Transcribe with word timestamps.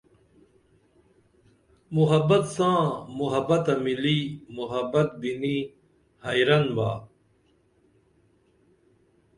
محبت 1.97 2.43
ساں 2.55 2.79
محبت 3.19 3.61
تہ 3.67 3.73
مِلی 3.83 4.19
محبت 4.57 5.09
بِنی 5.21 5.57
حیئرن 6.25 6.65
با 6.75 6.89